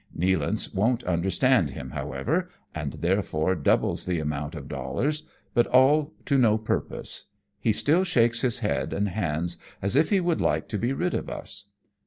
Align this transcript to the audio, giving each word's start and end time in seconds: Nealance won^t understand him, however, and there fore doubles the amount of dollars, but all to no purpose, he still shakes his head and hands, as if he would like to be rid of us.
Nealance 0.17 0.67
won^t 0.71 1.05
understand 1.05 1.69
him, 1.69 1.91
however, 1.91 2.49
and 2.73 2.93
there 2.93 3.21
fore 3.21 3.53
doubles 3.53 4.05
the 4.05 4.19
amount 4.19 4.55
of 4.55 4.67
dollars, 4.67 5.25
but 5.53 5.67
all 5.67 6.11
to 6.25 6.39
no 6.39 6.57
purpose, 6.57 7.27
he 7.59 7.71
still 7.71 8.03
shakes 8.03 8.41
his 8.41 8.57
head 8.65 8.93
and 8.93 9.09
hands, 9.09 9.59
as 9.79 9.95
if 9.95 10.09
he 10.09 10.19
would 10.19 10.41
like 10.41 10.67
to 10.69 10.79
be 10.79 10.91
rid 10.91 11.13
of 11.13 11.29
us. 11.29 11.65